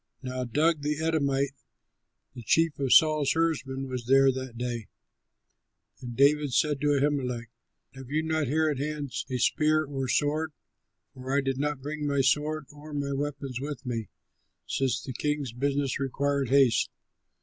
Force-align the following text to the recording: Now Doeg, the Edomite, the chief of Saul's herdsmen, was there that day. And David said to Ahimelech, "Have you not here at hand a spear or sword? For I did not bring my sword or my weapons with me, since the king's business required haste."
Now 0.23 0.45
Doeg, 0.45 0.81
the 0.81 0.99
Edomite, 0.99 1.53
the 2.33 2.41
chief 2.41 2.79
of 2.79 2.91
Saul's 2.91 3.33
herdsmen, 3.33 3.87
was 3.87 4.07
there 4.07 4.31
that 4.31 4.57
day. 4.57 4.87
And 6.01 6.15
David 6.17 6.53
said 6.53 6.81
to 6.81 6.97
Ahimelech, 6.97 7.51
"Have 7.93 8.09
you 8.09 8.23
not 8.23 8.47
here 8.47 8.67
at 8.67 8.79
hand 8.79 9.11
a 9.29 9.37
spear 9.37 9.85
or 9.85 10.07
sword? 10.07 10.53
For 11.13 11.31
I 11.37 11.41
did 11.41 11.59
not 11.59 11.83
bring 11.83 12.07
my 12.07 12.21
sword 12.21 12.65
or 12.71 12.95
my 12.95 13.13
weapons 13.13 13.61
with 13.61 13.85
me, 13.85 14.09
since 14.65 14.99
the 15.03 15.13
king's 15.13 15.53
business 15.53 15.99
required 15.99 16.49
haste." 16.49 16.89